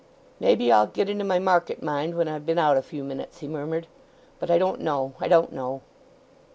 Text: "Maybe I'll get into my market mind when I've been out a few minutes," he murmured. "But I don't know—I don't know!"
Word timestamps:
"Maybe 0.39 0.71
I'll 0.71 0.87
get 0.87 1.11
into 1.11 1.23
my 1.23 1.37
market 1.37 1.83
mind 1.83 2.15
when 2.17 2.27
I've 2.27 2.43
been 2.43 2.57
out 2.57 2.75
a 2.75 2.81
few 2.81 3.03
minutes," 3.03 3.37
he 3.41 3.47
murmured. 3.47 3.85
"But 4.39 4.49
I 4.49 4.57
don't 4.57 4.79
know—I 4.81 5.27
don't 5.27 5.53
know!" 5.53 5.83